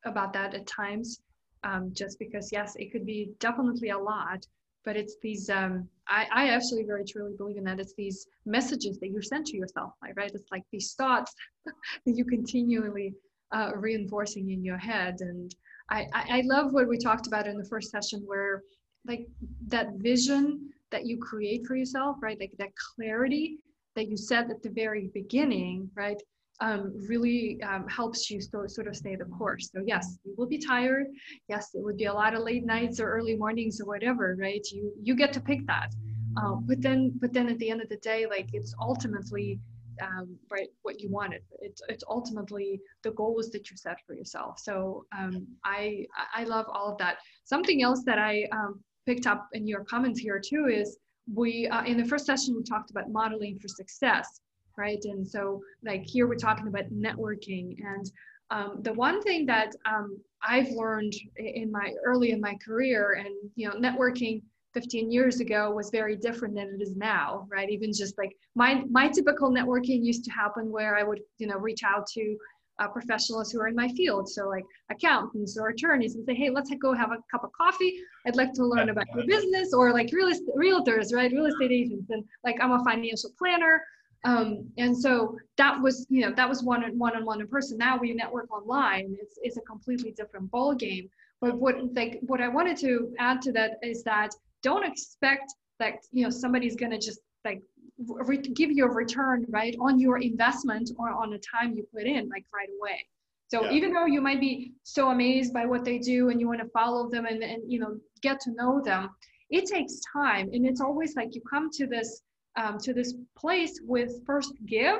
about 0.06 0.34
that 0.34 0.54
at 0.54 0.66
times. 0.68 1.20
Um, 1.64 1.92
just 1.94 2.20
because 2.20 2.52
yes, 2.52 2.76
it 2.78 2.92
could 2.92 3.06
be 3.06 3.32
definitely 3.40 3.90
a 3.90 3.98
lot, 3.98 4.46
but 4.86 4.96
it's 4.96 5.16
these. 5.22 5.50
Um, 5.50 5.88
I, 6.08 6.28
I 6.34 6.50
actually 6.50 6.84
very 6.84 7.06
truly 7.06 7.34
believe 7.38 7.58
in 7.58 7.64
that. 7.66 7.80
It's 7.80 7.94
these 7.96 8.28
messages 8.46 9.00
that 9.00 9.08
you 9.08 9.22
send 9.22 9.46
to 9.48 9.58
yourself, 9.58 9.94
right? 10.16 10.32
It's 10.34 10.52
like 10.52 10.64
these 10.72 10.94
thoughts 10.94 11.34
that 12.06 12.18
you 12.18 12.26
continually 12.26 13.14
uh, 13.52 13.72
reinforcing 13.76 14.50
in 14.50 14.64
your 14.64 14.78
head, 14.78 15.18
and 15.22 15.54
I, 15.90 16.08
I, 16.14 16.26
I 16.30 16.42
love 16.46 16.74
what 16.74 16.88
we 16.88 16.98
talked 16.98 17.28
about 17.28 17.48
in 17.48 17.58
the 17.58 17.66
first 17.66 17.92
session, 17.92 18.24
where 18.26 18.64
like 19.06 19.28
that 19.68 19.94
vision 19.96 20.70
that 20.92 21.06
you 21.06 21.18
create 21.18 21.66
for 21.66 21.76
yourself, 21.76 22.18
right? 22.22 22.40
Like 22.40 22.54
that 22.60 22.70
clarity 22.96 23.58
that 23.96 24.08
you 24.08 24.18
said 24.18 24.50
at 24.50 24.62
the 24.64 24.70
very 24.70 25.10
beginning, 25.14 25.90
right? 25.96 26.22
Um, 26.60 26.94
really 27.10 27.62
um, 27.64 27.88
helps 27.88 28.30
you 28.30 28.40
so, 28.40 28.68
sort 28.68 28.88
of 28.88 28.96
stay 28.96 29.16
the 29.16 29.26
course. 29.26 29.70
So 29.74 29.82
yes, 29.86 30.20
you 30.24 30.34
will 30.38 30.46
be 30.46 30.60
tired. 30.60 31.08
Yes, 31.50 31.72
it 31.74 31.84
would 31.84 31.98
be 31.98 32.06
a 32.06 32.14
lot 32.14 32.36
of 32.36 32.44
late 32.44 32.64
nights 32.64 33.00
or 33.00 33.10
early 33.10 33.36
mornings 33.36 33.82
or 33.82 33.86
whatever, 33.86 34.36
right? 34.40 34.66
You 34.72 34.94
you 35.02 35.16
get 35.16 35.34
to 35.34 35.42
pick 35.42 35.66
that. 35.68 35.94
Um, 36.38 36.66
but 36.68 36.82
then 36.82 37.12
but 37.20 37.34
then 37.34 37.50
at 37.50 37.58
the 37.58 37.70
end 37.70 37.82
of 37.82 37.90
the 37.90 37.98
day, 37.98 38.26
like 38.28 38.50
it's 38.54 38.74
ultimately 38.80 39.60
um, 40.02 40.38
right 40.50 40.70
what 40.82 41.00
you 41.02 41.10
wanted. 41.10 41.42
It's 41.60 41.82
it's 41.90 42.04
ultimately 42.10 42.80
the 43.04 43.12
goals 43.12 43.50
that 43.52 43.70
you 43.70 43.78
set 43.78 43.98
for 44.06 44.14
yourself. 44.14 44.60
So 44.60 45.06
um, 45.18 45.48
I 45.64 46.06
I 46.34 46.44
love 46.44 46.66
all 46.72 46.92
of 46.92 46.98
that. 47.00 47.18
Something 47.44 47.84
else 47.84 48.04
that 48.06 48.20
I 48.20 48.48
um, 48.52 48.80
picked 49.06 49.28
up 49.28 49.48
in 49.54 49.68
your 49.68 49.84
comments 49.84 50.20
here 50.20 50.42
too 50.44 50.68
is 50.68 50.98
we 51.34 51.68
uh, 51.68 51.84
in 51.84 51.98
the 51.98 52.06
first 52.06 52.26
session 52.26 52.56
we 52.56 52.64
talked 52.64 52.92
about 52.92 53.12
modeling 53.12 53.60
for 53.60 53.68
success 53.68 54.42
right 54.78 55.04
and 55.06 55.28
so 55.28 55.62
like 55.84 56.04
here 56.06 56.28
we're 56.28 56.36
talking 56.36 56.68
about 56.68 56.86
networking 56.92 57.76
and 57.86 58.12
um, 58.52 58.80
the 58.82 58.94
one 58.94 59.22
thing 59.22 59.46
that 59.46 59.74
um, 59.86 60.18
i've 60.42 60.70
learned 60.70 61.14
in 61.38 61.72
my 61.72 61.94
early 62.06 62.32
in 62.32 62.40
my 62.40 62.56
career 62.66 63.14
and 63.20 63.34
you 63.56 63.68
know 63.68 63.76
networking 63.76 64.42
15 64.74 65.12
years 65.12 65.40
ago 65.40 65.70
was 65.70 65.92
very 65.92 66.16
different 66.16 66.56
than 66.56 66.68
it 66.80 66.82
is 66.82 66.96
now 66.96 67.48
right 67.52 67.70
even 67.70 67.92
just 67.94 68.18
like 68.18 68.36
my 68.56 68.84
my 68.90 69.08
typical 69.08 69.52
networking 69.52 70.04
used 70.04 70.24
to 70.26 70.32
happen 70.32 70.72
where 70.72 70.98
i 70.98 71.04
would 71.04 71.20
you 71.38 71.48
know 71.48 71.58
reach 71.58 71.84
out 71.84 72.08
to 72.08 72.38
uh, 72.80 72.88
professionals 72.88 73.52
who 73.52 73.60
are 73.62 73.68
in 73.68 73.76
my 73.76 73.88
field. 73.90 74.30
So 74.30 74.48
like 74.48 74.64
accountants 74.90 75.58
or 75.58 75.70
attorneys 75.70 76.16
and 76.16 76.26
say, 76.26 76.34
hey, 76.34 76.50
let's 76.50 76.72
go 76.82 76.94
have 76.94 77.12
a 77.12 77.18
cup 77.32 77.44
of 77.44 77.52
coffee. 77.54 77.96
I'd 78.26 78.36
like 78.36 78.54
to 78.54 78.66
learn 78.66 78.90
about 78.90 79.06
your 79.16 79.26
business 79.26 79.74
or 79.74 79.94
like 79.94 80.10
real 80.12 80.30
estate, 80.30 80.48
realtors, 80.58 81.14
right? 81.14 81.32
Real 81.32 81.46
estate 81.46 81.72
agents. 81.72 82.10
And 82.10 82.24
like, 82.44 82.58
I'm 82.62 82.72
a 82.72 82.84
financial 82.84 83.32
planner. 83.38 83.82
Um, 84.26 84.70
and 84.78 84.98
so 84.98 85.38
that 85.58 85.82
was, 85.82 86.06
you 86.10 86.22
know, 86.22 86.34
that 86.36 86.48
was 86.48 86.64
one 86.64 86.84
on 86.84 86.98
one 86.98 87.16
on 87.16 87.26
one 87.26 87.42
in 87.42 87.48
person. 87.48 87.78
Now 87.78 87.98
we 87.98 88.14
network 88.14 88.52
online. 88.52 89.18
It's, 89.20 89.38
it's 89.42 89.58
a 89.58 89.62
completely 89.62 90.12
different 90.12 90.50
ball 90.50 90.74
game. 90.74 91.10
But 91.42 91.60
what 91.60 91.94
like 91.94 92.20
what 92.22 92.40
I 92.40 92.48
wanted 92.48 92.78
to 92.78 93.14
add 93.20 93.42
to 93.42 93.52
that 93.52 93.80
is 93.84 94.04
that 94.04 94.34
don't 94.62 94.86
expect 94.86 95.54
that 95.80 95.96
you 96.12 96.24
know 96.24 96.30
somebody's 96.30 96.76
gonna 96.76 96.98
just 96.98 97.20
like 97.46 97.62
re- 97.98 98.38
give 98.38 98.72
you 98.72 98.86
a 98.86 98.90
return 98.90 99.46
right 99.50 99.76
on 99.80 100.00
your 100.00 100.18
investment 100.18 100.92
or 100.98 101.10
on 101.10 101.30
the 101.30 101.40
time 101.40 101.76
you 101.76 101.86
put 101.94 102.04
in 102.04 102.30
like 102.30 102.46
right 102.54 102.70
away 102.80 103.06
so 103.48 103.66
yeah. 103.66 103.72
even 103.72 103.94
though 103.94 104.06
you 104.06 104.22
might 104.22 104.40
be 104.40 104.72
so 104.84 105.10
amazed 105.10 105.54
by 105.54 105.66
what 105.66 105.84
they 105.84 106.00
do 106.00 106.30
and 106.30 106.40
you 106.40 106.48
want 106.48 106.60
to 106.60 106.70
follow 106.70 107.10
them 107.10 107.26
and, 107.26 107.44
and 107.44 107.62
you 107.72 107.80
know 107.80 107.98
get 108.22 108.40
to 108.40 108.52
know 108.52 108.82
them 108.84 109.10
it 109.50 109.66
takes 109.66 110.00
time 110.12 110.50
and 110.54 110.66
it's 110.66 110.82
always 110.82 111.16
like 111.16 111.36
you 111.36 111.42
come 111.50 111.70
to 111.72 111.86
this 111.86 112.22
um, 112.56 112.78
to 112.80 112.94
this 112.94 113.16
place 113.38 113.80
with 113.84 114.26
first 114.26 114.54
give 114.66 115.00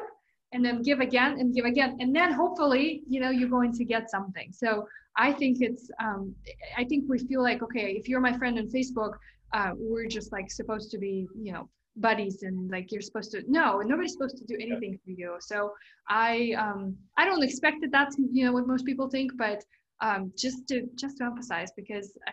and 0.52 0.64
then 0.64 0.82
give 0.82 1.00
again 1.00 1.40
and 1.40 1.54
give 1.54 1.66
again. 1.66 1.98
And 2.00 2.16
then 2.16 2.32
hopefully 2.32 3.04
you 3.08 3.20
know 3.20 3.30
you're 3.30 3.50
going 3.50 3.74
to 3.74 3.86
get 3.86 4.10
something. 4.10 4.52
So 4.52 4.88
i 5.16 5.32
think 5.32 5.58
it's 5.62 5.90
um, 6.04 6.34
i 6.78 6.84
think 6.84 7.06
we 7.08 7.20
feel 7.20 7.44
like 7.44 7.62
okay 7.62 7.92
if 7.92 8.08
you're 8.10 8.20
my 8.20 8.36
friend 8.38 8.58
on 8.58 8.68
facebook 8.68 9.14
uh, 9.54 9.72
we're 9.78 10.08
just 10.08 10.32
like 10.32 10.50
supposed 10.50 10.90
to 10.90 10.98
be 10.98 11.28
you 11.40 11.54
know 11.54 11.70
buddies 11.98 12.42
and 12.42 12.72
like 12.72 12.92
you're 12.92 13.02
supposed 13.02 13.32
to 13.32 13.44
no 13.48 13.80
nobody's 13.80 14.14
supposed 14.14 14.38
to 14.38 14.46
do 14.46 14.56
anything 14.60 14.98
for 15.06 15.12
you. 15.12 15.36
So 15.40 15.74
i 16.10 16.54
um 16.58 16.96
i 17.18 17.26
don't 17.26 17.44
expect 17.44 17.82
that 17.82 17.92
that's 17.92 18.18
you 18.18 18.46
know 18.46 18.52
what 18.52 18.68
most 18.68 18.86
people 18.86 19.10
think 19.10 19.32
but 19.38 19.64
um 20.02 20.32
just 20.36 20.68
to 20.70 20.90
just 20.96 21.18
to 21.18 21.26
emphasize 21.26 21.72
because 21.78 22.18
I, 22.28 22.32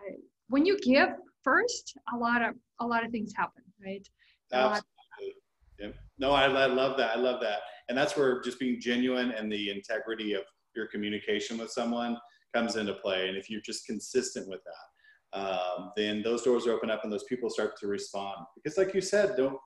when 0.49 0.65
you 0.65 0.79
give 0.81 1.11
first 1.45 1.95
a 2.15 2.17
lot 2.17 2.41
of 2.43 2.55
a 2.81 2.87
lot 2.87 3.05
of 3.05 3.11
things 3.11 3.33
happen 3.37 3.63
right? 3.85 4.07
Absolutely. 4.53 4.81
Yeah. 5.81 5.89
no 6.19 6.33
I, 6.33 6.45
I 6.45 6.67
love 6.67 6.97
that 6.99 7.17
i 7.17 7.19
love 7.19 7.41
that 7.41 7.61
and 7.89 7.97
that's 7.97 8.17
where 8.17 8.41
just 8.43 8.59
being 8.59 8.81
genuine 8.81 9.31
and 9.31 9.51
the 9.51 9.71
integrity 9.71 10.35
of 10.35 10.43
your 10.77 10.87
communication 10.89 11.59
with 11.59 11.71
someone 11.71 12.17
comes 12.55 12.77
into 12.77 12.95
play 12.95 13.29
and 13.29 13.37
if 13.37 13.49
you're 13.49 13.63
just 13.63 13.87
consistent 13.87 14.49
with 14.49 14.61
that 14.65 14.91
um, 15.33 15.93
then 15.97 16.23
those 16.23 16.43
doors 16.43 16.67
are 16.67 16.73
open 16.73 16.91
up 16.91 17.05
and 17.05 17.13
those 17.13 17.25
people 17.25 17.51
start 17.51 17.79
to 17.79 17.87
respond. 17.87 18.39
Because, 18.57 18.77
like 18.77 18.95
you 18.95 19.01
said, 19.01 19.37
don't 19.37 19.59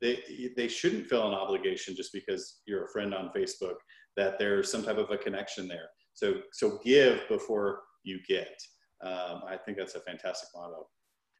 they, 0.00 0.52
they 0.56 0.68
shouldn't 0.68 1.06
feel 1.06 1.26
an 1.26 1.34
obligation 1.34 1.96
just 1.96 2.12
because 2.12 2.60
you're 2.66 2.84
a 2.84 2.88
friend 2.88 3.14
on 3.14 3.30
Facebook, 3.34 3.76
that 4.16 4.38
there's 4.38 4.70
some 4.70 4.82
type 4.82 4.98
of 4.98 5.10
a 5.10 5.16
connection 5.16 5.66
there. 5.66 5.88
So, 6.12 6.34
so 6.52 6.78
give 6.84 7.22
before 7.28 7.80
you 8.02 8.18
get. 8.28 8.54
Um, 9.02 9.42
I 9.48 9.56
think 9.64 9.78
that's 9.78 9.94
a 9.94 10.00
fantastic 10.00 10.48
motto. 10.54 10.86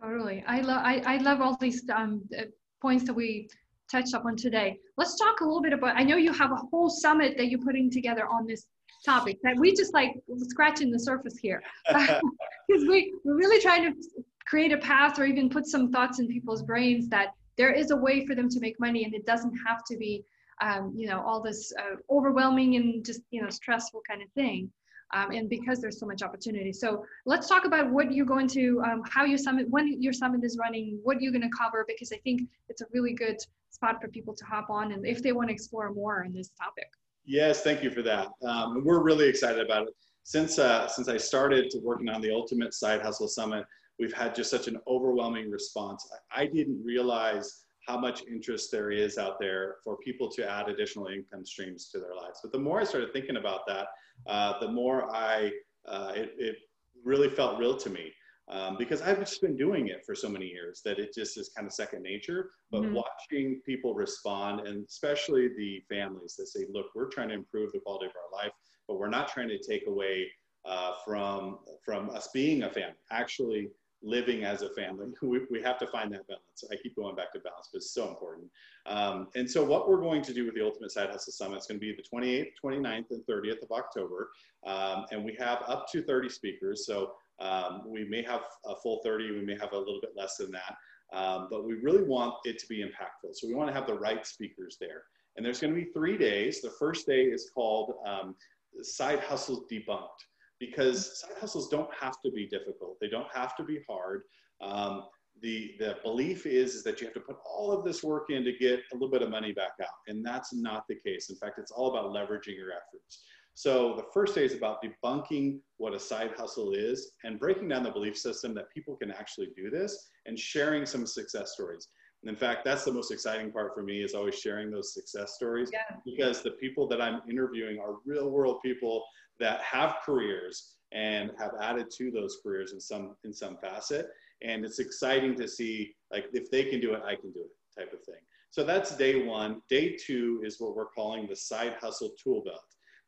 Totally. 0.02 0.42
I 0.46 0.60
love, 0.60 0.82
I, 0.84 1.02
I 1.06 1.16
love 1.18 1.40
all 1.40 1.56
these 1.56 1.88
um, 1.94 2.22
uh, 2.38 2.44
points 2.80 3.04
that 3.04 3.14
we 3.14 3.48
touched 3.90 4.14
upon 4.14 4.36
today. 4.36 4.78
Let's 4.96 5.18
talk 5.18 5.40
a 5.40 5.44
little 5.44 5.62
bit 5.62 5.72
about, 5.72 5.96
I 5.96 6.02
know 6.02 6.16
you 6.16 6.32
have 6.32 6.52
a 6.52 6.56
whole 6.56 6.90
summit 6.90 7.36
that 7.36 7.48
you're 7.48 7.60
putting 7.60 7.90
together 7.90 8.26
on 8.26 8.46
this 8.46 8.66
topic 9.04 9.38
that 9.42 9.56
we 9.56 9.74
just 9.74 9.94
like 9.94 10.12
scratching 10.48 10.90
the 10.90 10.98
surface 10.98 11.36
here 11.36 11.62
because 11.88 12.22
we, 12.68 13.12
we're 13.24 13.36
really 13.36 13.60
trying 13.60 13.84
to 13.84 13.98
create 14.46 14.72
a 14.72 14.78
path 14.78 15.18
or 15.18 15.24
even 15.24 15.48
put 15.48 15.66
some 15.66 15.90
thoughts 15.92 16.18
in 16.18 16.26
people's 16.26 16.62
brains 16.62 17.08
that 17.08 17.28
there 17.56 17.72
is 17.72 17.90
a 17.90 17.96
way 17.96 18.26
for 18.26 18.34
them 18.34 18.48
to 18.48 18.60
make 18.60 18.78
money 18.80 19.04
and 19.04 19.14
it 19.14 19.26
doesn't 19.26 19.54
have 19.66 19.84
to 19.84 19.96
be 19.96 20.24
um, 20.62 20.92
you 20.96 21.06
know 21.06 21.20
all 21.20 21.42
this 21.42 21.72
uh, 21.78 21.96
overwhelming 22.10 22.76
and 22.76 23.04
just 23.04 23.20
you 23.30 23.42
know 23.42 23.50
stressful 23.50 24.00
kind 24.08 24.22
of 24.22 24.28
thing 24.30 24.70
um, 25.14 25.30
and 25.30 25.48
because 25.48 25.80
there's 25.80 25.98
so 25.98 26.06
much 26.06 26.22
opportunity. 26.22 26.72
So 26.72 27.04
let's 27.24 27.48
talk 27.48 27.64
about 27.64 27.90
what 27.90 28.12
you're 28.12 28.26
going 28.26 28.48
to 28.48 28.82
um, 28.84 29.02
how 29.08 29.24
your 29.24 29.38
summit 29.38 29.68
when 29.70 30.00
your 30.00 30.12
summit 30.12 30.44
is 30.44 30.58
running 30.58 30.98
what 31.02 31.20
you're 31.20 31.32
going 31.32 31.42
to 31.42 31.56
cover 31.56 31.84
because 31.86 32.12
i 32.12 32.16
think 32.18 32.42
it's 32.68 32.80
a 32.80 32.86
really 32.92 33.12
good 33.12 33.36
spot 33.70 34.00
for 34.00 34.08
people 34.08 34.34
to 34.34 34.44
hop 34.44 34.70
on 34.70 34.92
and 34.92 35.06
if 35.06 35.22
they 35.22 35.32
want 35.32 35.48
to 35.48 35.54
explore 35.54 35.92
more 35.92 36.24
on 36.24 36.32
this 36.32 36.50
topic. 36.50 36.88
Yes 37.24 37.62
thank 37.62 37.82
you 37.82 37.90
for 37.90 38.02
that. 38.02 38.28
Um, 38.42 38.84
we're 38.84 39.02
really 39.02 39.28
excited 39.28 39.64
about 39.64 39.88
it. 39.88 39.94
Since 40.24 40.58
uh, 40.58 40.88
since 40.88 41.08
i 41.08 41.16
started 41.16 41.72
working 41.82 42.08
on 42.08 42.20
the 42.20 42.32
ultimate 42.32 42.74
side 42.74 43.00
hustle 43.00 43.28
summit 43.28 43.64
we've 43.98 44.12
had 44.12 44.34
just 44.34 44.50
such 44.50 44.68
an 44.68 44.78
overwhelming 44.86 45.50
response. 45.50 46.06
I 46.34 46.46
didn't 46.46 46.82
realize 46.84 47.64
how 47.86 47.98
much 47.98 48.22
interest 48.26 48.70
there 48.72 48.90
is 48.90 49.16
out 49.16 49.38
there 49.38 49.76
for 49.84 49.96
people 49.98 50.28
to 50.32 50.48
add 50.48 50.68
additional 50.68 51.06
income 51.06 51.44
streams 51.44 51.88
to 51.90 51.98
their 51.98 52.14
lives. 52.14 52.40
But 52.42 52.52
the 52.52 52.58
more 52.58 52.80
I 52.80 52.84
started 52.84 53.12
thinking 53.12 53.36
about 53.36 53.60
that, 53.68 53.86
uh, 54.26 54.58
the 54.58 54.68
more 54.68 55.14
I, 55.14 55.52
uh, 55.86 56.12
it, 56.14 56.34
it, 56.38 56.56
really 57.04 57.28
felt 57.28 57.58
real 57.58 57.76
to 57.76 57.90
me. 57.90 58.10
Um, 58.48 58.76
because 58.78 59.02
I've 59.02 59.18
just 59.20 59.40
been 59.40 59.56
doing 59.56 59.88
it 59.88 60.02
for 60.04 60.14
so 60.14 60.28
many 60.28 60.46
years 60.46 60.80
that 60.84 60.98
it 60.98 61.14
just 61.14 61.36
is 61.36 61.50
kind 61.54 61.66
of 61.66 61.72
second 61.72 62.02
nature. 62.02 62.50
But 62.70 62.82
mm-hmm. 62.82 62.94
watching 62.94 63.60
people 63.64 63.94
respond, 63.94 64.66
and 64.66 64.84
especially 64.88 65.48
the 65.56 65.82
families 65.88 66.34
that 66.36 66.46
say, 66.48 66.64
look, 66.68 66.86
we're 66.94 67.08
trying 67.08 67.28
to 67.28 67.34
improve 67.34 67.70
the 67.72 67.80
quality 67.80 68.06
of 68.06 68.12
our 68.16 68.44
life, 68.44 68.52
but 68.88 68.98
we're 68.98 69.10
not 69.10 69.28
trying 69.28 69.48
to 69.48 69.58
take 69.58 69.86
away 69.86 70.28
uh, 70.64 70.92
from, 71.04 71.58
from 71.84 72.10
us 72.10 72.28
being 72.32 72.64
a 72.64 72.70
family. 72.70 72.96
Actually, 73.12 73.68
living 74.06 74.44
as 74.44 74.62
a 74.62 74.70
family. 74.70 75.06
We, 75.22 75.40
we 75.50 75.60
have 75.62 75.78
to 75.78 75.86
find 75.88 76.12
that 76.12 76.26
balance. 76.28 76.64
I 76.70 76.76
keep 76.76 76.94
going 76.94 77.16
back 77.16 77.32
to 77.32 77.40
balance, 77.40 77.68
but 77.72 77.78
it's 77.78 77.90
so 77.90 78.08
important. 78.08 78.48
Um, 78.86 79.28
and 79.34 79.50
so 79.50 79.64
what 79.64 79.88
we're 79.88 80.00
going 80.00 80.22
to 80.22 80.32
do 80.32 80.44
with 80.44 80.54
the 80.54 80.64
Ultimate 80.64 80.92
Side 80.92 81.10
Hustle 81.10 81.32
Summit 81.32 81.58
is 81.58 81.66
going 81.66 81.80
to 81.80 81.86
be 81.86 81.94
the 81.94 82.02
28th, 82.02 82.52
29th, 82.62 83.10
and 83.10 83.26
30th 83.26 83.62
of 83.62 83.72
October. 83.72 84.30
Um, 84.64 85.06
and 85.10 85.24
we 85.24 85.34
have 85.38 85.62
up 85.66 85.90
to 85.92 86.02
30 86.02 86.28
speakers. 86.28 86.86
So 86.86 87.12
um, 87.40 87.82
we 87.86 88.04
may 88.04 88.22
have 88.22 88.42
a 88.64 88.76
full 88.76 89.00
30, 89.04 89.32
we 89.32 89.44
may 89.44 89.58
have 89.58 89.72
a 89.72 89.78
little 89.78 90.00
bit 90.00 90.12
less 90.16 90.36
than 90.36 90.52
that. 90.52 90.76
Um, 91.12 91.48
but 91.50 91.64
we 91.64 91.74
really 91.74 92.02
want 92.02 92.34
it 92.44 92.58
to 92.60 92.66
be 92.68 92.82
impactful. 92.82 93.34
So 93.34 93.48
we 93.48 93.54
want 93.54 93.68
to 93.68 93.74
have 93.74 93.86
the 93.86 93.98
right 93.98 94.24
speakers 94.26 94.76
there. 94.80 95.02
And 95.36 95.44
there's 95.44 95.60
going 95.60 95.74
to 95.74 95.80
be 95.80 95.90
three 95.92 96.16
days. 96.16 96.62
The 96.62 96.70
first 96.70 97.06
day 97.06 97.24
is 97.24 97.50
called 97.54 97.94
um, 98.06 98.34
Side 98.82 99.20
Hustles 99.20 99.64
Debunked 99.70 100.24
because 100.58 101.20
side 101.20 101.36
hustles 101.40 101.68
don't 101.68 101.90
have 101.98 102.20
to 102.24 102.30
be 102.30 102.46
difficult. 102.46 102.96
They 103.00 103.08
don't 103.08 103.28
have 103.34 103.56
to 103.56 103.62
be 103.62 103.80
hard. 103.88 104.22
Um, 104.60 105.04
the, 105.42 105.74
the 105.78 105.96
belief 106.02 106.46
is, 106.46 106.74
is 106.74 106.82
that 106.84 107.00
you 107.00 107.06
have 107.06 107.14
to 107.14 107.20
put 107.20 107.36
all 107.44 107.70
of 107.70 107.84
this 107.84 108.02
work 108.02 108.30
in 108.30 108.42
to 108.44 108.52
get 108.52 108.80
a 108.92 108.94
little 108.94 109.10
bit 109.10 109.22
of 109.22 109.28
money 109.28 109.52
back 109.52 109.72
out. 109.82 109.88
And 110.06 110.24
that's 110.24 110.54
not 110.54 110.84
the 110.88 110.96
case. 110.96 111.28
In 111.28 111.36
fact, 111.36 111.58
it's 111.58 111.70
all 111.70 111.94
about 111.94 112.10
leveraging 112.10 112.56
your 112.56 112.70
efforts. 112.70 113.22
So 113.54 113.94
the 113.96 114.04
first 114.12 114.34
day 114.34 114.44
is 114.44 114.54
about 114.54 114.82
debunking 114.82 115.60
what 115.78 115.94
a 115.94 115.98
side 115.98 116.32
hustle 116.36 116.72
is 116.72 117.12
and 117.24 117.38
breaking 117.38 117.68
down 117.68 117.84
the 117.84 117.90
belief 117.90 118.16
system 118.16 118.54
that 118.54 118.70
people 118.72 118.96
can 118.96 119.10
actually 119.10 119.48
do 119.56 119.70
this 119.70 120.10
and 120.26 120.38
sharing 120.38 120.84
some 120.84 121.06
success 121.06 121.52
stories. 121.54 121.88
And 122.22 122.30
in 122.30 122.36
fact, 122.36 122.64
that's 122.64 122.84
the 122.84 122.92
most 122.92 123.10
exciting 123.10 123.52
part 123.52 123.72
for 123.74 123.82
me 123.82 124.02
is 124.02 124.14
always 124.14 124.38
sharing 124.38 124.70
those 124.70 124.92
success 124.92 125.34
stories 125.36 125.70
yeah. 125.72 125.96
because 126.04 126.42
the 126.42 126.50
people 126.52 126.86
that 126.88 127.00
I'm 127.00 127.20
interviewing 127.30 127.78
are 127.78 127.96
real 128.04 128.28
world 128.28 128.58
people 128.62 129.04
that 129.40 129.60
have 129.60 129.96
careers 130.04 130.76
and 130.92 131.30
have 131.38 131.52
added 131.60 131.86
to 131.98 132.10
those 132.10 132.38
careers 132.42 132.72
in 132.72 132.80
some 132.80 133.16
in 133.24 133.32
some 133.32 133.56
facet 133.58 134.06
and 134.42 134.64
it's 134.64 134.78
exciting 134.78 135.34
to 135.34 135.48
see 135.48 135.94
like 136.12 136.26
if 136.32 136.50
they 136.50 136.64
can 136.64 136.80
do 136.80 136.94
it 136.94 137.02
i 137.04 137.14
can 137.14 137.32
do 137.32 137.40
it 137.40 137.80
type 137.80 137.92
of 137.92 138.02
thing 138.04 138.20
so 138.50 138.64
that's 138.64 138.96
day 138.96 139.26
one 139.26 139.60
day 139.68 139.96
two 139.96 140.40
is 140.44 140.60
what 140.60 140.76
we're 140.76 140.86
calling 140.86 141.26
the 141.26 141.36
side 141.36 141.74
hustle 141.80 142.12
tool 142.22 142.42
belt 142.44 142.62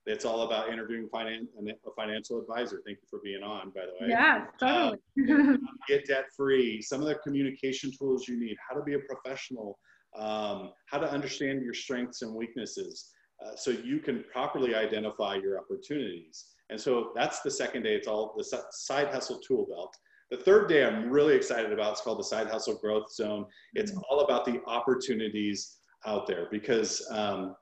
it's 0.08 0.24
all 0.24 0.42
about 0.42 0.72
interviewing 0.72 1.08
finance, 1.10 1.48
a 1.60 1.90
financial 1.94 2.40
advisor. 2.40 2.80
Thank 2.86 2.98
you 3.02 3.08
for 3.10 3.20
being 3.22 3.42
on, 3.42 3.70
by 3.70 3.82
the 3.82 3.92
way. 4.00 4.10
Yeah, 4.10 4.46
totally. 4.58 4.98
Um, 5.30 5.68
get 5.86 6.06
debt 6.06 6.26
free. 6.34 6.80
Some 6.80 7.02
of 7.02 7.08
the 7.08 7.16
communication 7.16 7.90
tools 7.96 8.26
you 8.26 8.40
need. 8.40 8.56
How 8.68 8.76
to 8.76 8.82
be 8.82 8.94
a 8.94 9.00
professional. 9.00 9.78
Um, 10.16 10.70
how 10.86 10.98
to 10.98 11.10
understand 11.10 11.62
your 11.62 11.74
strengths 11.74 12.22
and 12.22 12.34
weaknesses. 12.34 13.10
Uh, 13.44 13.54
so 13.56 13.70
you 13.70 14.00
can 14.00 14.24
properly 14.32 14.74
identify 14.74 15.36
your 15.36 15.58
opportunities. 15.58 16.46
And 16.70 16.80
so 16.80 17.12
that's 17.14 17.40
the 17.40 17.50
second 17.50 17.82
day. 17.82 17.94
It's 17.94 18.08
all 18.08 18.34
the 18.36 18.44
side 18.70 19.08
hustle 19.08 19.38
tool 19.38 19.66
belt. 19.68 19.96
The 20.30 20.36
third 20.36 20.68
day 20.68 20.84
I'm 20.84 21.08
really 21.08 21.34
excited 21.34 21.72
about. 21.72 21.92
It's 21.92 22.00
called 22.00 22.18
the 22.18 22.24
side 22.24 22.48
hustle 22.48 22.76
growth 22.76 23.12
zone. 23.12 23.46
It's 23.74 23.92
mm-hmm. 23.92 24.00
all 24.10 24.20
about 24.20 24.44
the 24.44 24.60
opportunities 24.66 25.76
out 26.06 26.26
there 26.26 26.48
because, 26.50 27.06
um, 27.10 27.56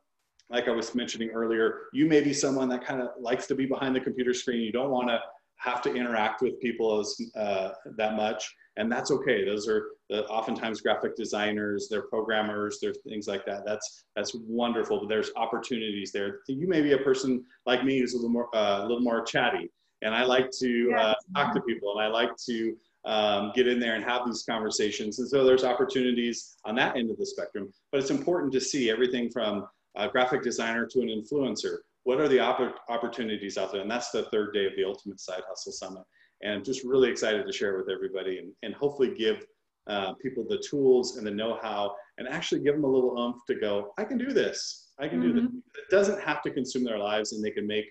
like 0.51 0.69
I 0.69 0.71
was 0.71 0.95
mentioning 0.95 1.31
earlier, 1.31 1.83
you 1.93 2.07
may 2.07 2.21
be 2.21 2.33
someone 2.33 2.69
that 2.71 2.85
kind 2.85 3.01
of 3.01 3.09
likes 3.21 3.47
to 3.49 3.55
be 3.55 3.67
behind 3.67 3.95
the 3.95 4.01
computer 4.01 4.35
screen. 4.35 4.61
You 4.61 4.73
don't 4.73 4.91
want 4.91 5.09
to 5.09 5.21
have 5.59 5.83
to 5.83 5.95
interact 5.95 6.43
with 6.43 6.61
people 6.61 7.01
as 7.01 7.17
uh, 7.37 7.71
that 7.97 8.15
much, 8.15 8.55
and 8.77 8.91
that's 8.91 9.11
okay. 9.11 9.45
Those 9.45 9.69
are 9.69 9.87
the, 10.09 10.27
oftentimes 10.27 10.81
graphic 10.81 11.17
designers, 11.17 11.89
they're 11.89 12.03
programmers, 12.03 12.79
there's 12.81 12.99
things 13.09 13.27
like 13.27 13.45
that. 13.47 13.65
That's 13.65 14.05
that's 14.15 14.35
wonderful. 14.35 15.01
But 15.01 15.09
there's 15.09 15.31
opportunities 15.37 16.13
there. 16.13 16.41
You 16.49 16.69
may 16.69 16.83
be 16.83 16.93
a 16.93 16.99
person 16.99 17.45
like 17.67 17.85
me 17.85 17.99
who's 17.99 18.15
a 18.15 18.17
little 18.17 18.31
more 18.31 18.55
uh, 18.55 18.81
a 18.81 18.83
little 18.83 19.01
more 19.01 19.25
chatty, 19.25 19.71
and 20.03 20.15
I 20.15 20.25
like 20.25 20.51
to 20.59 20.95
uh, 20.97 21.15
talk 21.35 21.55
to 21.55 21.61
people, 21.63 21.93
and 21.93 22.01
I 22.01 22.09
like 22.09 22.37
to 22.47 22.77
um, 23.07 23.53
get 23.55 23.69
in 23.69 23.79
there 23.79 23.95
and 23.95 24.05
have 24.05 24.27
these 24.27 24.43
conversations. 24.43 25.21
And 25.21 25.29
so 25.29 25.45
there's 25.45 25.65
opportunities 25.65 26.57
on 26.65 26.75
that 26.75 26.97
end 26.97 27.11
of 27.11 27.17
the 27.17 27.25
spectrum. 27.25 27.73
But 27.93 28.01
it's 28.01 28.11
important 28.11 28.53
to 28.53 28.61
see 28.61 28.91
everything 28.91 29.31
from 29.31 29.67
a 29.95 30.09
graphic 30.09 30.43
designer 30.43 30.87
to 30.87 31.01
an 31.01 31.09
influencer. 31.09 31.79
What 32.03 32.21
are 32.21 32.29
the 32.29 32.41
opp- 32.41 32.81
opportunities 32.89 33.57
out 33.57 33.73
there? 33.73 33.81
And 33.81 33.91
that's 33.91 34.11
the 34.11 34.25
third 34.25 34.53
day 34.53 34.67
of 34.67 34.73
the 34.77 34.85
Ultimate 34.85 35.21
Side 35.21 35.43
Hustle 35.49 35.73
Summit. 35.73 36.03
And 36.43 36.53
I'm 36.53 36.65
just 36.65 36.85
really 36.85 37.09
excited 37.09 37.47
to 37.47 37.53
share 37.53 37.79
with 37.79 37.89
everybody 37.89 38.39
and, 38.39 38.53
and 38.63 38.75
hopefully 38.75 39.15
give 39.17 39.47
uh, 39.87 40.15
people 40.15 40.45
the 40.49 40.63
tools 40.69 41.17
and 41.17 41.27
the 41.27 41.31
know-how 41.31 41.95
and 42.19 42.29
actually 42.29 42.61
give 42.61 42.75
them 42.75 42.85
a 42.85 42.89
little 42.89 43.19
oomph 43.19 43.45
to 43.47 43.55
go, 43.55 43.93
I 43.99 44.05
can 44.05 44.19
do 44.19 44.33
this. 44.33 44.89
I 44.99 45.09
can 45.09 45.21
mm-hmm. 45.21 45.29
do 45.29 45.35
this. 45.35 45.45
Mm-hmm. 45.45 45.59
It 45.59 45.91
doesn't 45.91 46.21
have 46.21 46.43
to 46.43 46.51
consume 46.51 46.85
their 46.85 46.99
lives 46.99 47.33
and 47.33 47.45
they 47.45 47.51
can 47.51 47.67
make 47.67 47.87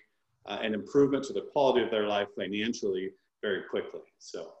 uh, 0.46 0.58
an 0.62 0.74
improvement 0.74 1.24
to 1.24 1.32
the 1.32 1.42
quality 1.52 1.82
of 1.82 1.90
their 1.90 2.06
life 2.06 2.28
financially 2.36 3.10
very 3.42 3.62
quickly. 3.70 4.00
So. 4.18 4.52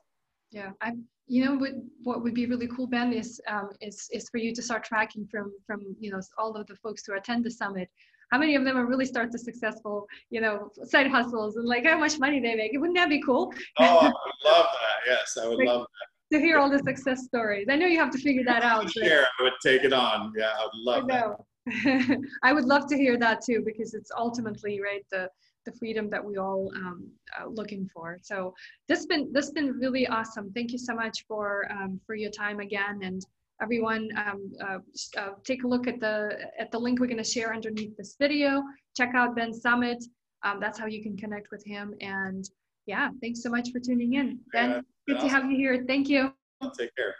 Yeah, 0.52 0.70
I, 0.80 0.92
you 1.26 1.44
know, 1.44 1.56
what, 1.56 1.72
what 2.04 2.22
would 2.22 2.34
be 2.34 2.46
really 2.46 2.68
cool, 2.68 2.86
Ben, 2.86 3.12
is, 3.12 3.40
um, 3.48 3.70
is, 3.80 4.08
is 4.12 4.28
for 4.30 4.38
you 4.38 4.54
to 4.54 4.62
start 4.62 4.84
tracking 4.84 5.26
from, 5.26 5.52
from, 5.66 5.96
you 5.98 6.10
know, 6.10 6.20
all 6.38 6.54
of 6.56 6.66
the 6.68 6.76
folks 6.76 7.04
who 7.04 7.14
attend 7.14 7.44
the 7.44 7.50
summit, 7.50 7.90
how 8.30 8.38
many 8.38 8.54
of 8.54 8.64
them 8.64 8.76
are 8.76 8.86
really 8.86 9.04
start 9.04 9.30
the 9.32 9.38
successful, 9.38 10.06
you 10.30 10.40
know, 10.40 10.70
side 10.84 11.08
hustles 11.08 11.56
and 11.56 11.66
like 11.66 11.84
how 11.84 11.98
much 11.98 12.18
money 12.18 12.40
they 12.40 12.54
make. 12.54 12.72
Wouldn't 12.74 12.96
that 12.96 13.08
be 13.08 13.20
cool? 13.22 13.52
Oh, 13.78 13.84
I 13.84 14.04
would 14.04 14.52
love 14.52 14.66
that. 14.72 14.96
Yes, 15.06 15.36
I 15.40 15.48
would 15.48 15.58
like, 15.58 15.66
love 15.66 15.82
that 15.82 16.15
to 16.32 16.40
hear 16.40 16.58
all 16.58 16.70
the 16.70 16.78
success 16.80 17.24
stories. 17.24 17.66
I 17.70 17.76
know 17.76 17.86
you 17.86 17.98
have 17.98 18.10
to 18.10 18.18
figure 18.18 18.44
that 18.44 18.62
out. 18.62 18.90
Sure, 18.90 19.24
I 19.38 19.42
would 19.42 19.52
take 19.62 19.84
it 19.84 19.92
on. 19.92 20.32
Yeah, 20.36 20.50
I 20.58 20.64
would 20.64 20.70
love 20.74 21.04
I 21.10 21.34
that. 21.68 22.18
I 22.42 22.52
would 22.52 22.64
love 22.64 22.86
to 22.88 22.96
hear 22.96 23.18
that 23.18 23.42
too, 23.44 23.62
because 23.64 23.94
it's 23.94 24.10
ultimately 24.16 24.80
right 24.80 25.04
the 25.10 25.28
the 25.64 25.72
freedom 25.72 26.08
that 26.10 26.24
we 26.24 26.36
all 26.36 26.70
um, 26.76 27.08
uh, 27.38 27.46
looking 27.48 27.90
for. 27.92 28.18
So 28.22 28.54
this 28.88 29.06
been 29.06 29.32
this 29.32 29.50
been 29.50 29.72
really 29.78 30.06
awesome. 30.06 30.52
Thank 30.54 30.72
you 30.72 30.78
so 30.78 30.94
much 30.94 31.24
for 31.26 31.66
um, 31.70 32.00
for 32.06 32.14
your 32.14 32.30
time 32.30 32.60
again, 32.60 33.00
and 33.02 33.24
everyone 33.60 34.08
um, 34.16 34.52
uh, 34.60 34.78
uh, 35.18 35.30
take 35.44 35.64
a 35.64 35.66
look 35.66 35.86
at 35.86 36.00
the 36.00 36.38
at 36.58 36.70
the 36.70 36.78
link 36.78 37.00
we're 37.00 37.06
going 37.06 37.16
to 37.18 37.24
share 37.24 37.52
underneath 37.52 37.96
this 37.96 38.16
video. 38.18 38.62
Check 38.96 39.12
out 39.14 39.36
Ben 39.36 39.52
summit. 39.52 40.02
Um, 40.44 40.58
that's 40.60 40.78
how 40.78 40.86
you 40.86 41.02
can 41.02 41.16
connect 41.16 41.50
with 41.50 41.64
him. 41.66 41.94
And 42.00 42.48
yeah, 42.86 43.10
thanks 43.20 43.42
so 43.42 43.50
much 43.50 43.70
for 43.72 43.80
tuning 43.80 44.14
in, 44.14 44.38
Ben. 44.52 44.70
Yeah. 44.70 44.80
Good 45.06 45.20
to 45.20 45.28
have 45.28 45.50
you 45.50 45.56
here. 45.56 45.84
Thank 45.86 46.08
you. 46.08 46.32
Take 46.76 46.94
care. 46.96 47.14